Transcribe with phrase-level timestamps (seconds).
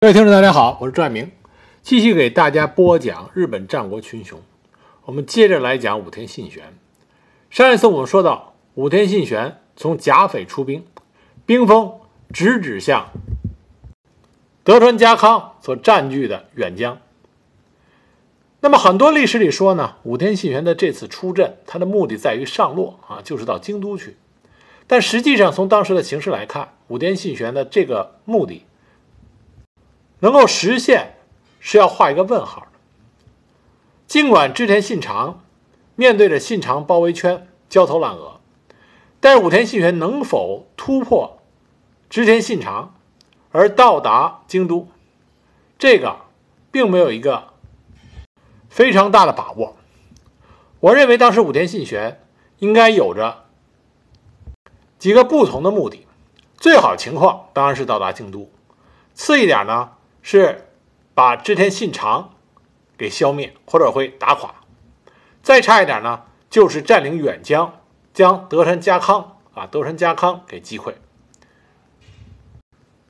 [0.00, 1.32] 各位听众，大家好，我是赵爱明，
[1.82, 4.40] 继续给大家播讲日本战国群雄。
[5.06, 6.72] 我们接着来讲武田信玄。
[7.50, 10.86] 上一次我们说到，武田信玄从甲斐出兵，
[11.44, 11.94] 兵锋
[12.32, 13.08] 直指向
[14.62, 16.98] 德川家康所占据的远江。
[18.60, 24.16] 那么很多历史里说呢，武田信玄的这次出阵，他的目的在于上洛啊，就是到京都去。
[24.86, 28.62] 但实际上，从当时的形势来看，武田信玄的这个目的。
[30.20, 31.16] 能够实现，
[31.60, 32.66] 是要画一个问号的。
[34.06, 35.44] 尽管织田信长
[35.94, 38.40] 面对着信长包围圈焦头烂额，
[39.20, 41.38] 但是武田信玄能否突破
[42.08, 42.94] 织田信长
[43.52, 44.88] 而到达京都，
[45.78, 46.16] 这个
[46.70, 47.48] 并没有一个
[48.68, 49.76] 非常大的把握。
[50.80, 52.22] 我认为当时武田信玄
[52.58, 53.44] 应该有着
[54.98, 56.06] 几个不同的目的，
[56.56, 58.50] 最好情况当然是到达京都，
[59.12, 59.90] 次一点呢。
[60.30, 60.68] 是
[61.14, 62.34] 把织田信长
[62.98, 64.56] 给消灭，或者会打垮。
[65.42, 67.80] 再差一点呢，就是占领远江，
[68.12, 70.92] 将德川家康啊，德川家康给击溃。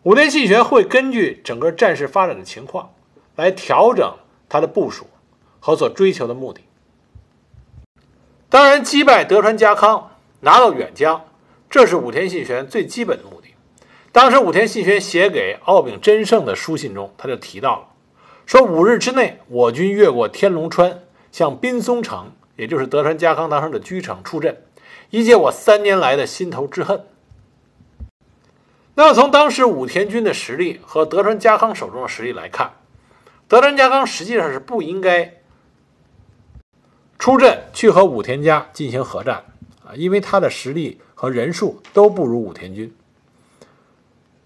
[0.05, 2.95] 武田信玄会根据整个战事发展的情况
[3.35, 4.15] 来调整
[4.49, 5.09] 他的部署
[5.59, 6.61] 和所追求的目的。
[8.49, 11.25] 当然，击败德川家康，拿到远江，
[11.69, 13.38] 这是武田信玄最基本的目。
[14.19, 17.87] 当时武田信玄写给奥炳真胜的书信中，他就提到了，
[18.47, 24.61] 说五日之内，我军越过天龙川，向滨松城，也就是德川家康当时的居城出阵，
[25.11, 27.05] 以解我三年来的心头之恨。
[28.97, 32.73] 那么从当时武田军的实力和德川家康手中的实力来看，
[33.47, 35.33] 德川家康实际上是不应该
[37.21, 39.45] 出阵去和武田家进行合战
[39.85, 42.93] 啊，因为他的实力和人数都不如武田军。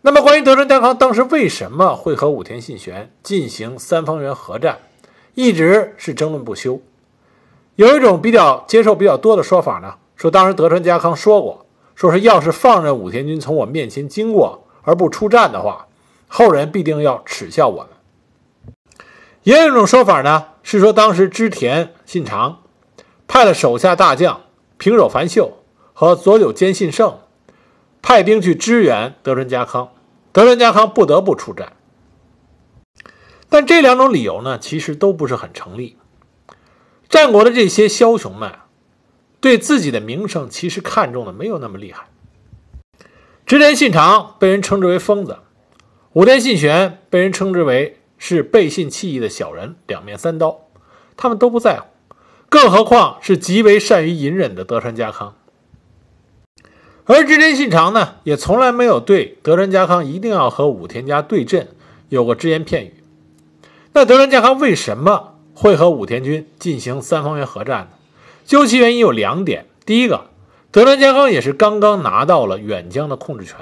[0.05, 4.79] 那么，关于德川家康当时为什么会和武田信玄进行三方原合战，
[5.35, 6.81] 一直是争论不休。
[7.77, 15.87] 有一种比较接受比较多的说法呢，说当时德川家康说过，说是要是放任武田军从我面前经过而不出战的话，
[16.27, 17.87] 后人必定要耻笑我们。
[19.45, 22.63] 也有一种说法呢，是说当时织田信长
[23.29, 24.41] 派了手下大将
[24.79, 25.59] 平手繁秀
[25.93, 27.19] 和佐久间信胜。
[28.05, 29.92] 派兵去支援德川家康，
[30.33, 31.75] 德川家康不得不出战。
[33.49, 35.99] 但这两种理由呢，其实都不是很成立。
[37.09, 38.51] 战国的这些枭雄们，
[39.41, 42.07] 对自己的名声其实看重的没有那么厉害。
[43.45, 45.41] 织田信长被人称之为疯子，
[46.15, 50.69] 武田信玄被人称之为是背信弃义的小人，两面三刀，
[51.17, 51.87] 他们都不在乎。
[52.49, 55.37] 更何况是极为善于隐忍的德川家康。
[57.15, 61.69] 而织田信长呢，也从来没有对德川家康一定要和武田家对阵
[62.09, 62.95] 有过只言片语。
[63.93, 67.89] 那德川家康为什么会和武田军进行三方原合战呢？
[68.47, 70.29] 究其原因有两点：第一个，
[70.71, 73.57] 德川家康也是刚刚拿到了远江的控制权。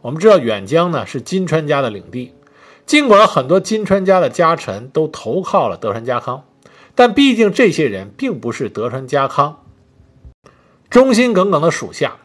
[0.00, 2.32] 我们知道远江呢是金川家的领地，
[2.86, 6.42] 尽管很多金川家的家臣都投靠了德川家康，
[6.96, 9.62] 但毕竟这些人并不是德川家康
[10.90, 12.16] 忠心耿耿的属下。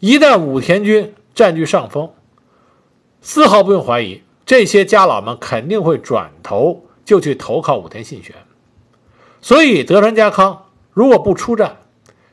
[0.00, 2.10] 一旦武田军占据上风，
[3.20, 8.36] 丝毫不用怀疑，这些家老们肯定会转头就去投靠武田信玄。
[9.40, 11.78] 所以德川家康如果不出战，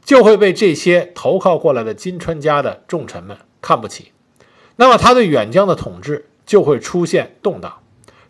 [0.04, 4.12] 就会被这些投靠过来的金川家的重臣们看不起，
[4.76, 7.80] 那么他对远江的统治就会出现动荡，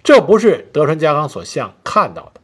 [0.02, 2.40] 这不是德川家康所想看到的。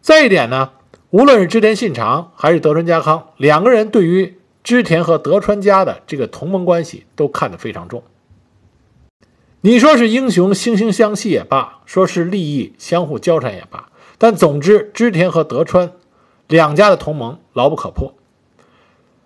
[0.00, 0.72] 再一点呢，
[1.10, 4.38] 无论是织田信长还是德川家康两个人对于。
[4.64, 8.02] 织田和德川家的这个同盟关系都看得非常重。
[9.60, 15.92] 你说是英雄惺惺相惜也罢，说是利益相互交缠也罢，但总之织田和德川
[16.48, 18.14] 两家的同盟牢不可破。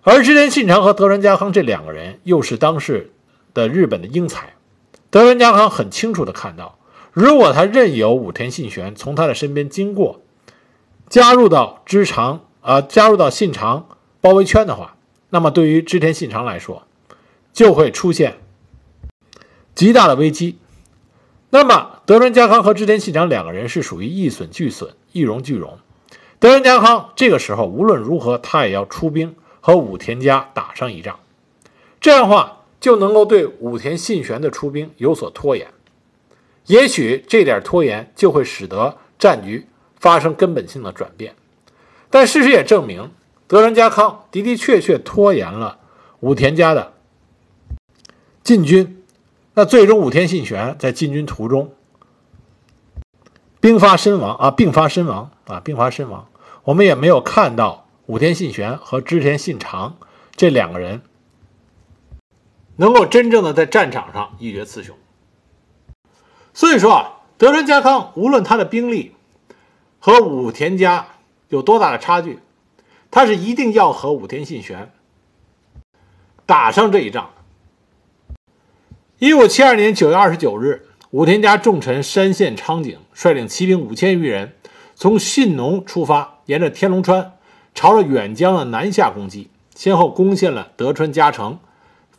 [0.03, 3.11] 而织田信长和德川家康这两个人又是当时
[3.53, 4.53] 的日本的英才，
[5.09, 6.77] 德川家康很清楚的看到，
[7.11, 10.21] 如果他任由武田信玄从他的身边经过，
[11.09, 13.87] 加入到织长啊，加入到信长
[14.21, 14.96] 包围圈的话。
[15.29, 16.87] 那么，对于织田信长来说，
[17.51, 18.37] 就会出现
[19.75, 20.57] 极大的危机。
[21.49, 25.79] 那么，德川家康和织田信长两个人是属于一损俱损，一荣俱荣。
[26.39, 31.19] 德川家康这个时候无论如何，他也要出兵和武田家打上一仗，
[31.99, 35.67] 这样的话就能够对武田信玄的出兵有所拖延。
[36.67, 39.67] 也许这点拖延就会使得战局
[39.99, 41.35] 发生根本性的转变。
[42.09, 43.11] 但事实也证明。
[43.47, 45.79] 德川家康的的确确拖延了
[46.19, 46.93] 武田家的
[48.43, 49.03] 进军，
[49.53, 51.73] 那最终武田信玄在进军途中
[53.59, 56.27] 兵发身亡啊，病发身亡啊，病发身亡。
[56.63, 59.95] 我们也没有看到武田信玄和织田信长
[60.35, 61.01] 这两个人
[62.75, 64.95] 能够真正的在战场上一决雌雄。
[66.53, 69.15] 所以说啊，德川家康无论他的兵力
[69.99, 71.07] 和武田家
[71.47, 72.39] 有多大的差距，
[73.09, 74.91] 他是一定要和武田信玄
[76.45, 77.31] 打上这一仗。
[79.19, 84.53] 一五七二年九月二十九日，武田家重臣山县昌景率领骑兵五千余人，
[84.93, 87.33] 从信浓出发，沿着天龙川，
[87.73, 91.59] 朝着远江的南下攻击，先后攻陷了德川家城、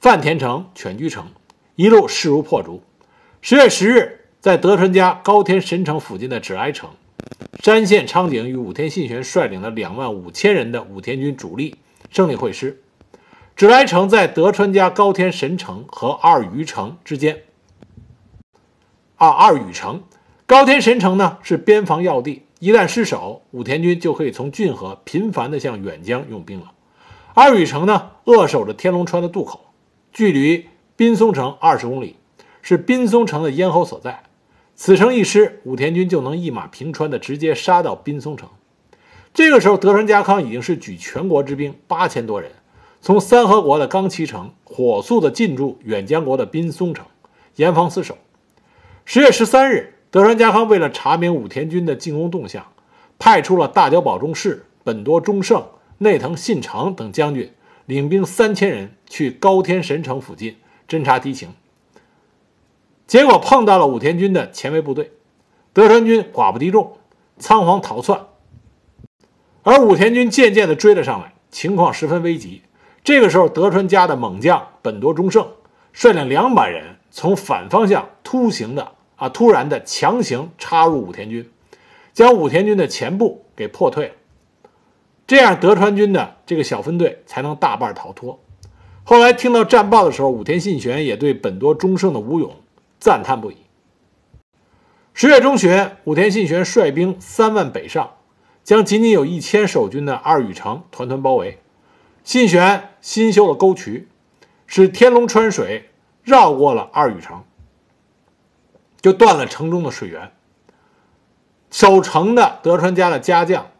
[0.00, 1.28] 饭田城、犬居城，
[1.76, 2.82] 一路势如破竹。
[3.40, 6.90] 十月十日，在德川家高天神城附近的止来城，
[7.62, 11.76] 山县昌景与武田信玄率领了两万五千人的武田军主力
[12.10, 12.82] 胜利会师。
[13.56, 17.42] 止来城在德川家高天神城和二余城之间。
[19.16, 20.04] 啊，二余城、
[20.46, 26.70] 高天神城呢是边防要地，一旦失守，武田军就可以从骏河频繁地向远江用兵了。
[27.34, 29.66] 二余城呢扼守着天龙川的渡口，
[30.12, 32.14] 距离滨松城二十公里，
[32.62, 34.22] 是滨松城的咽喉所在。
[34.80, 38.48] 此城一失，武田军就能一马平川的直接杀到滨松城。
[39.34, 42.52] 这个时候，德川家康已经是举全国之兵八千多人。
[43.00, 47.04] 从三河国的冈崎城火速的进驻远江国的滨松城，
[47.56, 48.18] 严防死守。
[49.04, 52.64] 十月十三日，德川家康为了查明武田军的进攻动向，
[53.18, 55.66] 派出了大久保忠士、本多忠胜、
[55.98, 57.52] 内藤信长等将军，
[57.86, 60.54] 领兵三千人去高天神城附近
[60.88, 61.48] 侦察敌情。
[63.08, 65.12] 结果碰到了武田军的前卫部队，
[65.72, 66.98] 德川军寡不敌众，
[67.38, 68.26] 仓皇逃窜，
[69.62, 72.60] 而武田军渐渐地追了上来，情况十分危急。
[73.02, 75.48] 这个时候，德川家的猛将本多忠胜
[75.94, 81.50] 率领两百人从反方向突行的啊，突然的强行插入武田军，
[82.12, 84.14] 将武田军的前部给破退了。
[85.26, 88.38] 这样，德川军的这个小分队才能大半逃脱。
[89.02, 92.54] 后来听到战报的时候，武田信玄也对本多忠胜的武勇
[92.98, 93.56] 赞叹不已。
[95.14, 98.16] 十月中旬，武田信玄率兵三万北上，
[98.62, 101.60] 将仅仅有一千守军的二羽城团团包围。
[102.22, 104.08] 信玄新修了沟渠，
[104.66, 105.90] 使天龙川水
[106.22, 107.42] 绕过了二羽城，
[109.00, 110.32] 就断了城中的水源。
[111.70, 113.70] 守城的德川家的家将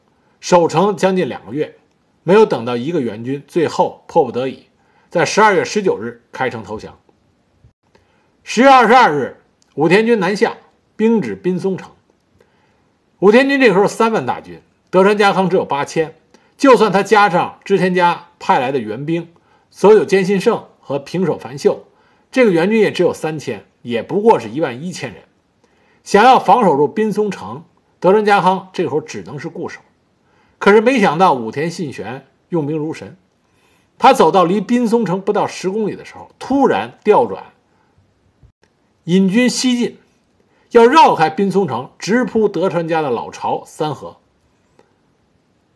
[0.40, 1.76] 守城将近两个月，
[2.22, 4.66] 没有等到一个援军，最后迫不得已，
[5.08, 6.98] 在十二月十九日开城投降。
[8.50, 9.36] 十月二十二日，
[9.74, 10.56] 武田军南下，
[10.96, 11.90] 兵至滨松城。
[13.18, 16.14] 武田军这个时候三万大军，德川家康只有八千。
[16.56, 19.28] 就算他加上织田家派来的援兵，
[19.68, 21.84] 所有坚信胜和平手繁秀，
[22.32, 25.24] 这个援军也只有三千，也不过是一万一千人。
[26.02, 27.64] 想要防守住滨松城，
[28.00, 29.82] 德川家康这会儿只能是固守。
[30.58, 33.18] 可是没想到武田信玄用兵如神，
[33.98, 37.44] 他走到离滨松城不到十公里的时候，突然调转，
[39.08, 39.96] 引军西进，
[40.72, 44.18] 要绕开滨松城，直扑德川家的老巢三河。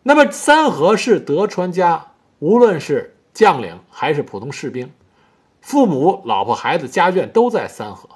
[0.02, 4.93] 那么三河是德川家，无论是将领还是普通士兵，
[5.62, 8.06] 父母、老婆、孩子、家眷都在三河。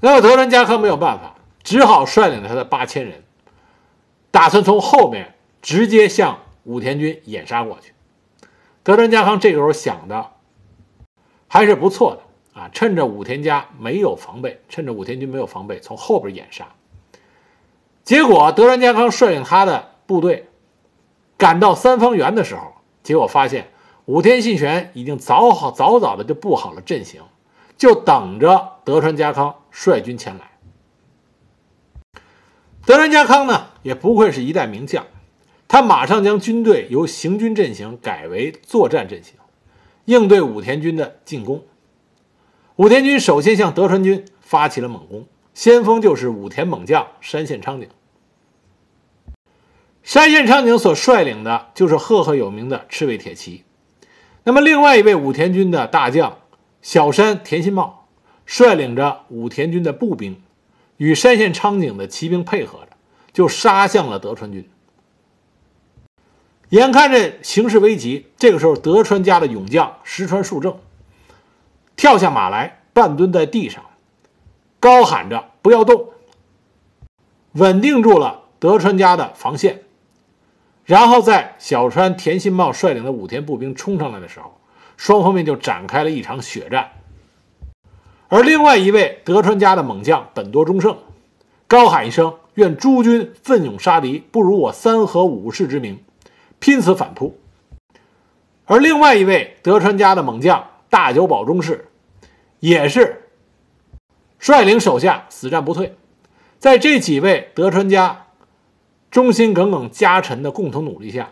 [0.00, 3.24] 那么德川家康没有办法，只好率领他的八千人，
[4.30, 7.94] 打算从后面直接向武田军掩杀过去。
[8.82, 10.32] 德川家康这个时候想的
[11.48, 12.22] 还是不错的
[12.52, 16.66] 啊，趁着武田家没有防备，趁着武田军没有防备，从后边掩杀。
[18.02, 20.48] 结果，德川家康率领他的部队
[21.38, 23.68] 赶到三方原的时候，结果发现
[24.06, 27.22] 武田信玄已经早好早早的就布好了阵型，
[27.76, 30.50] 就等着德川家康率军前来。
[32.84, 35.06] 德川家康呢，也不愧是一代名将，
[35.68, 39.34] 他马上将军队由行军阵型改为作战阵型，
[40.06, 41.62] 应对武田军的进攻。
[42.80, 47.90] 武田军首先向德川军发起了猛攻，先锋就是武田猛将山县昌景。
[50.02, 53.64] 山县昌景所率领的就是赫赫有名的赤卫铁骑，
[54.44, 56.38] 那么另外一位武田军的大将
[56.80, 58.08] 小山田信茂
[58.46, 60.40] 率领着武田军的步兵，
[60.96, 62.96] 与山县昌景的骑兵配合着，
[63.34, 64.66] 就杀向了德川军。
[66.70, 70.78] 眼看着形势危急，这个时候德川家的勇将石川树正
[72.00, 73.84] 跳下马来，半蹲在地上，
[74.78, 76.06] 高喊着“不要动”，
[77.52, 79.82] 稳定住了德川家的防线。
[80.86, 84.58] 然后在小川田信茂率领的武田步兵冲上来的时候，
[84.96, 86.92] 双方面就展开了一场血战。
[88.28, 90.96] 而另外一位德川家的猛将本多忠胜，
[91.66, 96.02] 高喊一声：“愿诸军奋勇杀敌，不如我三河武士之名。”
[96.60, 97.38] 拼死反扑。
[98.64, 101.88] 而另外一位德川家的猛将大久保忠士，
[102.60, 103.30] 也是
[104.38, 105.96] 率领手下死战不退。
[106.58, 108.26] 在这几位德川家
[109.10, 111.30] 忠心耿耿家臣的共同努力下，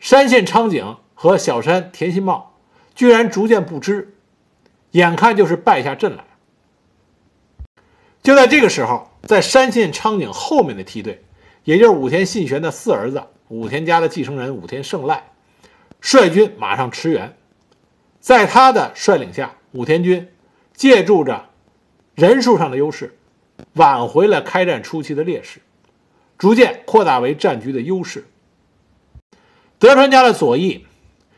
[0.00, 2.56] 山县昌景和小山田心茂
[2.94, 4.16] 居然逐渐不支，
[4.90, 6.24] 眼看就是败下阵来。
[8.22, 11.22] 就在这个时候，在山县昌景后面的梯队，
[11.64, 15.30] 也就是武田信玄的四儿子武田家的继承人武田胜赖，
[16.00, 17.36] 率军马上驰援。
[18.18, 20.28] 在他的率领下，武田军
[20.74, 21.50] 借助着
[22.14, 23.18] 人数上的优势。
[23.74, 25.60] 挽回了开战初期的劣势，
[26.36, 28.26] 逐渐扩大为战局的优势。
[29.78, 30.84] 德川家的左翼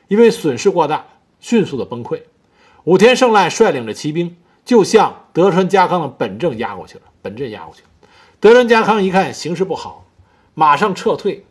[0.09, 1.07] 因为损失过大，
[1.38, 2.23] 迅速的崩溃。
[2.85, 7.03] 武田胜赖率领着骑兵就向德川家康的本阵压过去了。
[7.21, 7.88] 本阵压过去了，
[8.41, 10.07] 德川家康一看形势不好，
[10.55, 11.45] 马上撤退。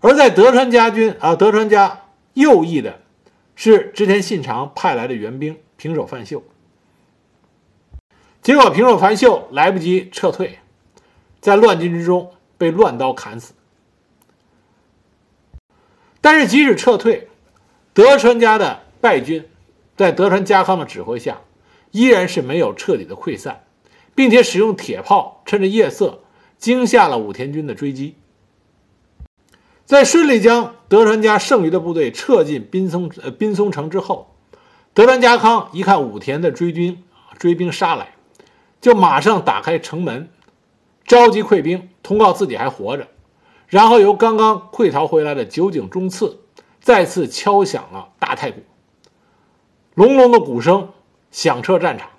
[0.00, 2.02] 而在德川家军啊，德川家
[2.34, 3.00] 右翼的
[3.60, 6.44] 是织田信长派来的援兵平手范秀。
[8.40, 10.60] 结果平手繁秀来不及撤退，
[11.40, 13.54] 在乱军之中被乱刀砍死。
[16.20, 17.26] 但是即使撤退，
[17.92, 19.44] 德川家的败军
[19.96, 21.40] 在德川家康的指挥下，
[21.90, 23.64] 依然是没有彻底的溃散，
[24.14, 26.22] 并且使用铁炮趁着夜色
[26.58, 28.14] 惊吓了武田军的追击。
[29.88, 34.34] 在顺利将德川家剩余的部队撤进滨松呃滨松城之后，
[34.92, 37.02] 德川家康一看武田的追军
[37.38, 38.10] 追兵杀来。
[38.82, 40.28] 就马上打开城门，
[41.06, 43.08] 召集溃兵，通告自己还活着，
[43.66, 46.40] 然后由刚刚溃逃回来的酒井忠次
[46.82, 48.60] 再次敲响了大太鼓，
[49.94, 50.90] 隆隆的鼓声
[51.30, 52.10] 响彻战场。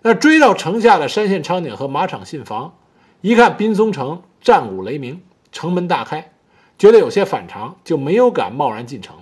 [0.00, 2.78] 那追到城下的山县昌景和马场信房，
[3.20, 5.20] 一看滨松城战鼓雷鸣，
[5.52, 6.32] 城门大开，
[6.78, 9.16] 觉得有些反常，就没有敢贸然进城。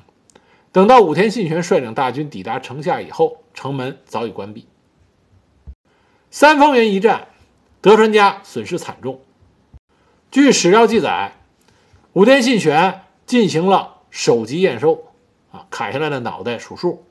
[0.73, 4.67] 等到武田信玄率领大军抵达城下以后，城门早已关闭。
[6.31, 7.29] 三方原一战，
[7.81, 9.21] 德川家损失惨重。
[10.33, 11.37] 据史料记载，
[12.13, 15.05] 武田信玄进行了首级验收，
[15.53, 17.05] 啊，砍下来的脑袋数数，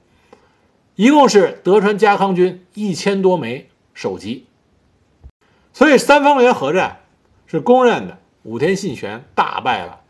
[0.96, 4.46] 一共是德川家康军一千多枚首级。
[5.72, 7.00] 所以三方原合战
[7.48, 10.02] 是公认的，武田信玄大败了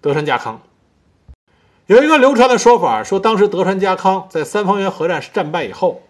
[0.00, 0.62] 德川家康。
[1.86, 6.02] 有一个流传的说法说，当时德川家康在三方原合战战败以后，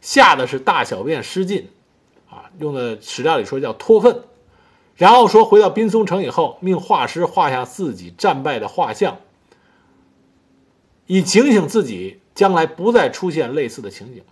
[0.00, 1.68] 吓得是大小便失禁。
[2.28, 4.22] 啊用的史料里说叫脱粪，
[4.94, 9.18] 然后说回到滨松城以后，命画师画下自己战败的画像，
[11.06, 14.22] 以警醒自己将来不再出现类似的情景。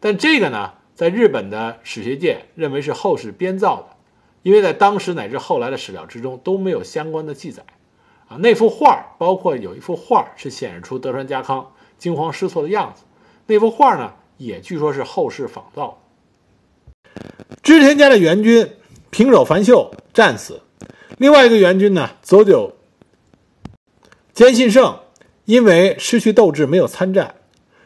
[0.00, 3.96] 但这个呢，在日本的史学界认为是后世编造的，
[4.42, 7.64] 因为在当时乃至后来的史料之中都没有相关的记载。
[8.28, 13.02] 啊，那幅画包括有一幅画是显示出德川家康惊慌失措的样子，
[13.46, 16.00] 那幅画呢也据说是后世仿造。
[17.62, 18.68] 织田家的援军
[19.10, 20.62] 平手繁秀战死，
[21.18, 22.74] 另外一个援军呢，佐久
[24.32, 24.98] 兼信胜
[25.44, 27.36] 因为失去斗志没有参战。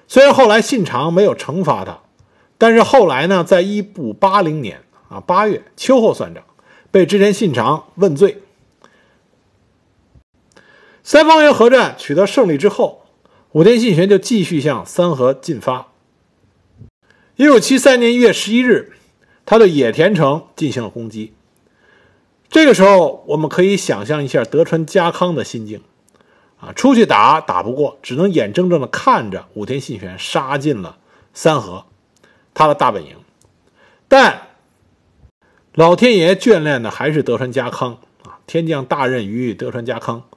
[0.07, 1.99] 虽然后来信长没有惩罚他，
[2.57, 6.43] 但是后来呢，在一五八零年啊八月秋后算账，
[6.91, 8.43] 被织田信长问罪。
[11.09, 13.07] 三方原合战取得胜利之后，
[13.53, 15.89] 武田信玄就继续向三河进发。
[17.37, 18.93] 一五七三年一月十一日。
[19.47, 21.33] 他对野田城进行了攻击。
[22.51, 25.81] 这个时候，我们可以想象一下德川家康的心境，
[26.61, 30.99] 啊，出去打打不过，只能眼睁睁地看着武田信玄杀进了
[31.33, 31.87] 三河，
[32.53, 33.17] 他的大本营。
[34.09, 34.49] 但
[35.73, 40.28] 老天爷眷恋的还是德川家康啊，天降大任于德川家康。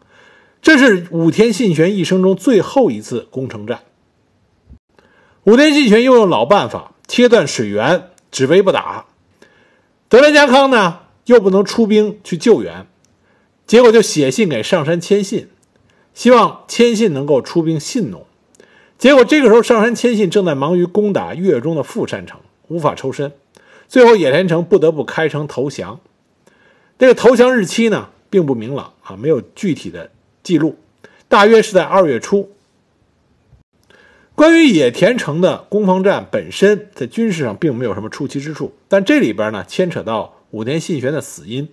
[0.62, 3.82] 这是武田信玄一生中最后一次攻城战。
[5.44, 8.08] 武田信玄又用老办法，切断水源。
[8.32, 9.08] 只围不打，
[10.08, 12.88] 德川家康呢又不能出兵去救援，
[13.68, 15.50] 结果就写信给上山谦信，
[16.14, 18.26] 希望谦信能够出兵信农。
[18.98, 22.40] 结果这个时候上山谦信正在忙于攻打越中的富山城，
[22.70, 23.34] 无法抽身。
[23.90, 26.00] 最后野田城不得不开城投降。
[26.98, 30.10] 这个投降日期呢并不明朗啊，没有具体的
[30.44, 30.78] 记录，
[31.28, 32.52] 大约是在二月初。
[34.34, 41.70] 关于野田城的攻防战本身，在军事上并没有什么出奇之处，但这里边呢牵扯到武田信玄的死因，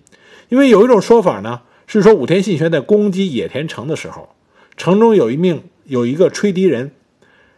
[0.49, 4.29] 因为有一种说法呢是说武田信玄在攻击野田城的时候，
[4.77, 6.91] 城中有一命有一个吹笛人，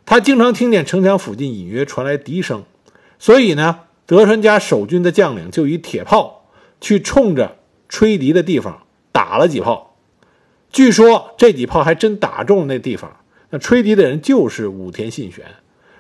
[0.06, 2.64] 他经常听见城墙附近隐约传来笛声，
[3.20, 6.46] 所以呢，德川家守军的将领就以铁炮
[6.80, 7.58] 去冲着
[7.90, 9.91] 吹笛的地方打了几炮。
[10.72, 13.18] 据说这几炮还真打中了那地方。
[13.50, 15.46] 那吹笛的人就是武田信玄，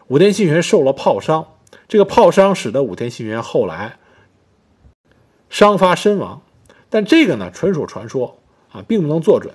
[0.08, 1.46] 武田信玄受了炮伤，
[1.90, 3.98] 这个炮伤使得武田信玄后来
[5.50, 6.42] 伤发身亡。
[6.90, 8.40] 但这个呢，纯属传说
[8.72, 9.54] 啊，并不能做准。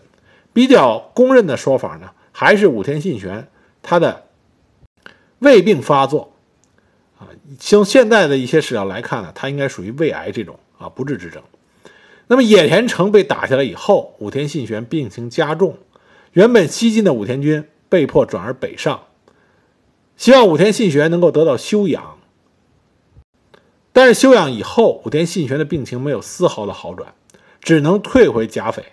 [0.53, 3.49] 比较公认的说法呢，还是武田信玄
[3.83, 4.27] 他的
[5.39, 6.35] 胃病发作
[7.19, 7.29] 啊。
[7.59, 11.43] 从现在的一些史料来看呢，他应该属于胃癌这种啊不治之症。
[12.29, 15.79] 那么野田城被打下来以后，武田信玄病情加重，
[16.33, 19.05] 原本西进的武田军被迫转而北上，
[20.17, 22.19] 希望武田信玄能够得到休养。
[23.93, 27.15] 但是休养以后，武田信玄的病情没有丝毫的好转，
[27.61, 28.85] 只能退回甲斐。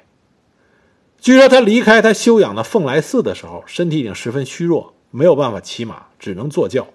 [1.20, 6.88] 据说他离开他休养的凤来寺的时候，身体已经十分虚弱，没有办法骑马，只能坐轿。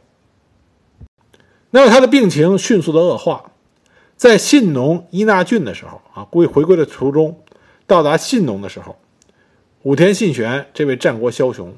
[1.70, 3.52] 那么他的病情迅速的恶化，
[4.18, 7.40] 在信浓伊那郡的时候啊，归回归的途中，
[7.86, 8.98] 到达信浓的时候，
[9.84, 11.76] 武田信玄这位战国枭雄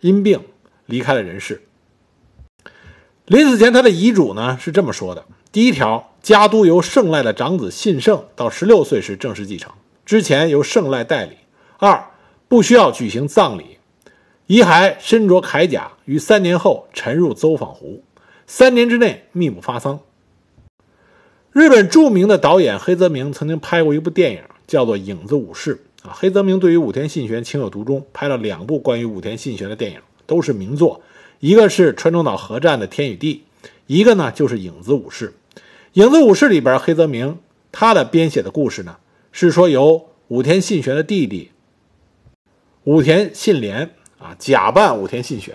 [0.00, 0.40] 因病
[0.86, 1.62] 离开了人世。
[3.26, 9.70] 临死前，他的遗嘱呢是这么说的：第一条，家督由胜赖的长子信胜到十六岁时正式继承，
[10.06, 11.36] 之前由胜赖代理。
[11.76, 12.02] 二
[12.48, 13.76] 不需要举行葬礼，
[14.46, 18.02] 遗骸身着铠甲，于三年后沉入邹访湖，
[18.46, 20.00] 三年之内秘不发丧。
[21.58, 25.74] 日本著名的导演黑泽明曾经拍过一部电影，叫做《影子武士》
[26.08, 26.14] 啊。
[26.14, 31.02] 黑泽明对于武田信玄情有独钟，拍了两部关于武田信玄的电影，都是名作。
[31.40, 33.42] 一个是川中岛核战的《天与地》，
[33.88, 35.34] 一个呢就是《影子武士》。
[35.94, 37.40] 《影子武士》里边，黑泽明
[37.72, 38.98] 他的编写的故事呢，
[39.32, 41.50] 是说由武田信玄的弟弟。
[42.84, 45.52] 武田信廉啊，假扮武田信玄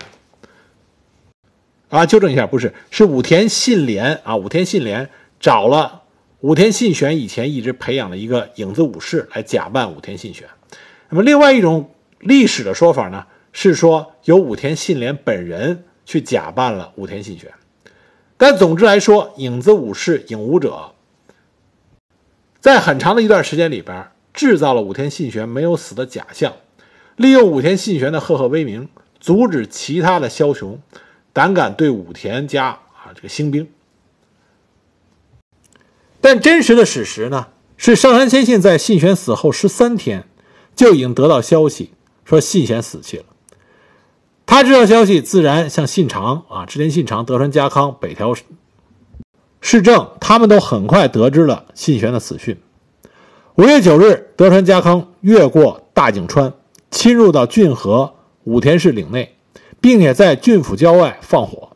[1.87, 4.35] 啊，纠正一下，不是，是武田信廉啊。
[4.35, 5.09] 武田信廉
[5.43, 6.03] 找了
[6.39, 10.47] 武田信玄以前一直培养的一个影子武士来假扮武田信玄。
[11.09, 17.51] 那么，另外一种历史的说法呢，是说由武田信廉本人去假扮了武田信玄。
[18.37, 20.93] 但总之来说，影子武士影武者
[22.61, 26.53] 在很长的一段时间里边制造了武田信玄没有死的假象。
[27.17, 28.87] 利用武田信玄的赫赫威名，
[29.19, 30.79] 阻止其他的枭雄
[31.33, 33.67] 胆敢对武田家啊这个兴兵。
[36.23, 40.25] 但真实的史实呢，是上杉谦信在信玄死后十三天，
[40.73, 41.91] 就已经得到消息
[42.23, 43.25] 说信玄死去了。
[44.45, 48.33] 他知道消息，自然向信长啊、织田信长、德川家康、北条
[49.59, 52.57] 市政，他们都很快得知了信玄的死讯。
[53.55, 56.53] 五月九日，德川家康越过大井川。
[56.89, 58.13] 侵入到骏河
[58.45, 59.35] 武田氏领内，
[59.81, 61.71] 并且在郡府郊外放火。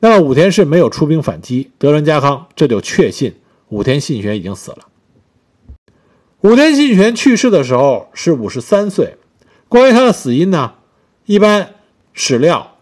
[0.00, 3.36] 那么武田氏没有出兵反击，德川家康这就确信
[3.68, 4.86] 武田信玄已经死了。
[6.42, 9.16] 武田信玄去世的时候是五十三岁。
[9.68, 10.74] 关于他的死因呢，
[11.24, 11.74] 一般
[12.12, 12.78] 史料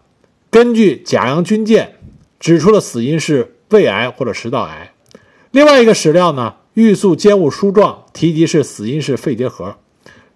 [0.51, 1.97] 根据甲阳军舰
[2.39, 4.93] 指出了死因是胃癌或者食道癌。
[5.51, 9.77] 另外一个史料呢，玉素监务书状提及是死因是肺结核。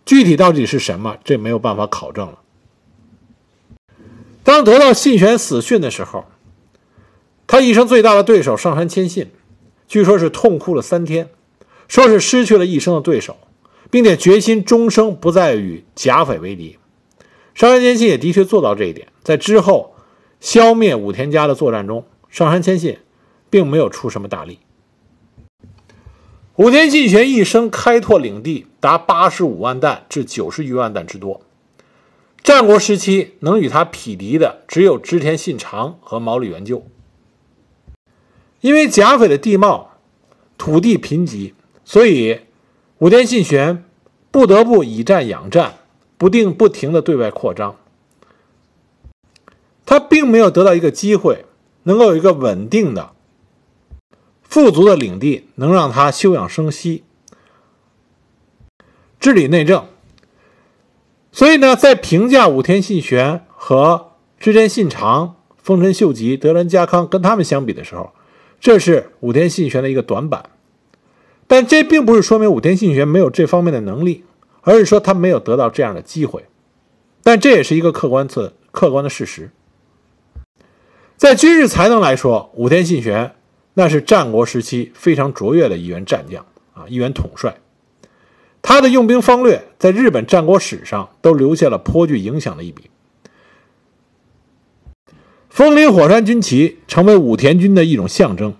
[0.05, 1.17] 具体到底是什么？
[1.23, 2.39] 这没有办法考证了。
[4.43, 6.25] 当得到信玄死讯的时候，
[7.45, 9.29] 他一生最大的对手上杉谦信，
[9.89, 11.29] 据说是痛哭了三天，
[11.87, 13.35] 说是失去了一生的对手，
[13.89, 16.77] 并且决心终生不再与甲斐为敌。
[17.55, 19.95] 上杉谦信也的确做到这一点，在之后
[20.39, 22.99] 消灭武田家的作战中，上杉谦信
[23.49, 24.59] 并没有出什么大力。
[26.57, 31.41] 武田信玄一生开拓领地达八十五万担至九十余万担之多。
[32.43, 36.85] 战国时期能与他匹敌的只有织田信长和毛利元就。
[38.61, 39.91] 因为甲斐的地貌、
[40.57, 41.53] 土地贫瘠，
[41.85, 42.41] 所以
[42.97, 43.85] 武田信玄
[44.31, 45.75] 不得不以战养战，
[46.17, 47.75] 不定不停的对外扩张。
[49.85, 51.45] 他并没有得到一个机会，
[51.83, 53.11] 能够有一个稳定的。
[54.43, 57.03] 富足的领地能让他休养生息、
[59.19, 59.85] 治理内政，
[61.31, 68.11] 所以呢，在评价武田信玄和织田信长、丰臣秀吉、德川家康跟他们相比的时候，
[68.59, 70.49] 这是武田信玄的一个短板。
[71.47, 74.23] 但这并不是说明武田信玄没有这方面的能力，
[74.61, 76.45] 而是说他没有得到这样的机会。
[77.23, 79.49] 但这也是一个客观的客观的事实。
[81.17, 83.35] 在军事才能来说，武田信玄。
[83.75, 87.55] 那是战国时期非常卓越的一员战将啊，一员统帅。
[88.61, 92.89] 他的用兵方略在日本战国史上都留下了颇具影响的一笔。
[95.59, 98.55] 枫林火山军旗成为武田军的一种象征。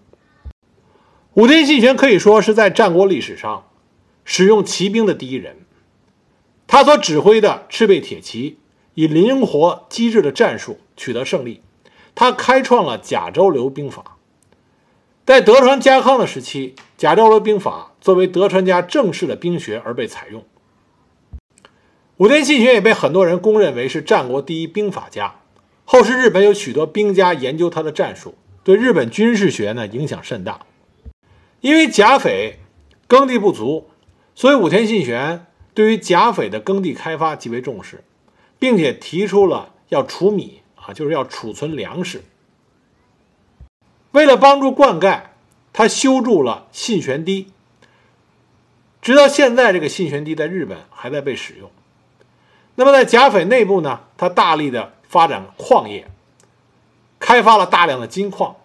[1.36, 3.68] 武田信玄可以说是在战国历史上
[4.26, 5.60] 使用骑兵的第一人，
[6.68, 8.58] 他所指挥的赤背铁骑
[8.96, 11.62] 以灵活机智的战术取得胜利，
[12.16, 14.18] 他开创了甲州流兵法。
[15.26, 20.44] 在德川家康的时期，甲州流兵法作为德川家正式的兵学而被采用。
[22.18, 25.36] 武田信玄也被很多人公认为是战国第一兵法家。
[25.92, 30.68] 后世日本有许多兵家研究他的战术，对日本军事学呢影响甚大。
[31.62, 32.60] 因为甲斐
[33.08, 33.90] 耕地不足，
[34.36, 38.04] 所以武田信玄对于甲斐的耕地开发极为重视，
[38.60, 42.22] 并且提出了要储米啊，就是要储存粮食。
[44.12, 45.22] 为了帮助灌溉，
[45.74, 47.48] 他修筑了信玄堤。
[49.02, 51.72] 直到现在，这个信玄堤在日本还在被使用。
[52.76, 56.08] 那么在甲斐内部呢，他大力的发展矿业，
[57.20, 58.58] 开发了大量的金矿，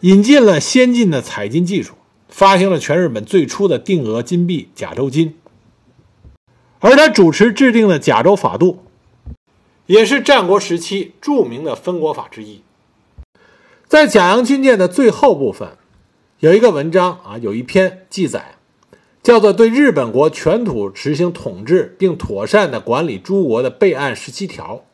[0.00, 1.94] 引进了先进的采金技术，
[2.28, 5.36] 发行了全日本最初的定额金币甲州金。
[6.78, 8.84] 而他主持制定的甲州法度，
[9.86, 12.62] 也是战国时期著名的分国法之一。
[13.88, 15.76] 在甲阳军舰的最后部分，
[16.38, 18.55] 有一个文章啊，有一篇记载，
[19.26, 24.84] 叫做《对日本国全土实行统治并妥善的管理诸国的备案十七条》。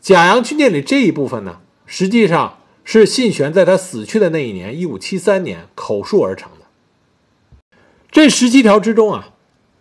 [0.00, 7.76] 甲阳军舰里这一部分呢，实际上是信玄在他死去的那一年，一五七三年口述而成的。
[8.12, 9.30] 这十七条之中啊，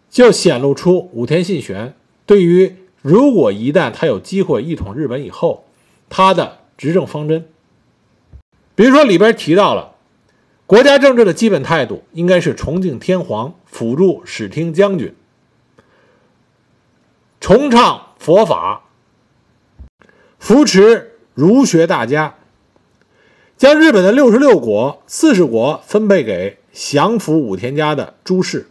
[0.10, 1.94] 就显露出武田信玄
[2.26, 5.66] 对于如果一旦他有机会一统日本以后，
[6.10, 7.48] 他的执政方针。
[8.74, 9.93] 比如说，里边提到了
[10.74, 15.14] 国家政治的基本态度，应该是崇敬天皇，辅助使听将军，
[17.40, 18.82] 崇尚佛法，
[20.40, 22.38] 扶持儒学大家，
[23.56, 28.66] 将日本的六十六国、四十国分配给降服武田家的诸氏，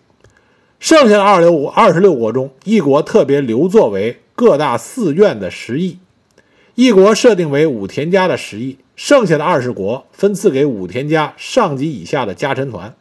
[0.81, 6.01] 剩下的二六五二十六国中，一国特别留作为各大寺院的食邑，
[6.75, 8.79] 一国设定为武田家的食邑。
[9.05, 12.95] 剩下的二十国分赐给武田家上级以下的家臣团，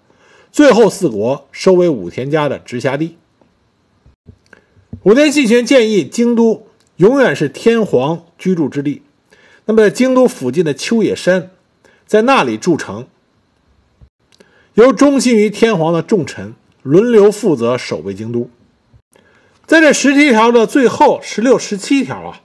[0.52, 3.18] 最后四国收为武田家的直辖地。
[5.04, 9.04] 武田信玄建议京都永远是天皇居住之地，
[9.66, 11.52] 那么在京都附近的秋野山，
[12.08, 13.06] 在那里筑城，
[14.74, 18.50] 由忠心于天皇的重臣轮流负责守卫京都。
[19.68, 22.42] 在这十七条的最后十六、十七条啊，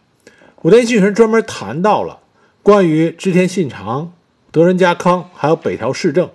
[0.61, 2.19] 武田信玄专门谈到了。
[2.67, 4.13] 关于织田信长、
[4.51, 6.29] 德川家康，还有北条氏政，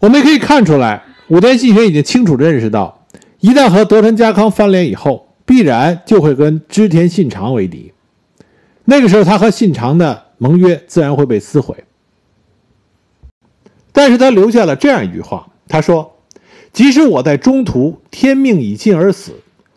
[0.00, 3.06] 我们可以看出来，武田信玄已经清楚认识到，
[3.38, 7.92] 一旦和德川家康翻脸以后，必然就会跟织田信长为敌。
[8.86, 11.84] 那个时候，他和信长的盟约自然会被撕毁。
[13.92, 16.16] 但是他留下了这样一句话：“他说，
[16.72, 19.30] 即使我在中途天命已尽而死，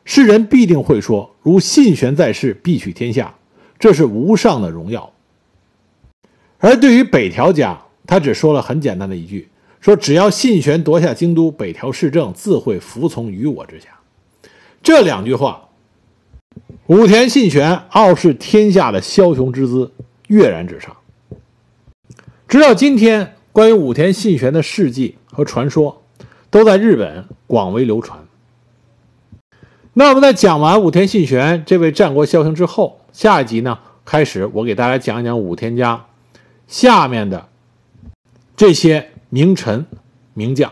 [0.04, 3.36] 世人必定会说，如信玄在世，必取天下。”
[3.82, 5.12] 这是无上的荣耀，
[6.60, 13.88] 而对于北条家，他只说了很简单的一句：说只要信玄夺下京都，北条氏政自会服从于我之下。
[14.84, 15.70] 这两句话，
[16.86, 19.92] 武田信玄傲视天下的枭雄之姿
[20.28, 20.96] 跃然纸上。
[22.48, 26.04] 直到今天，关于武田信玄的事迹和传说，
[26.52, 28.20] 都在日本广为流传。
[29.94, 36.06] 那我们在讲完武田信玄这位战国枭雄之后，下一集呢，开始我给大家讲一讲武天家
[36.68, 37.48] 下面的
[38.56, 39.86] 这些名臣
[40.34, 40.72] 名将。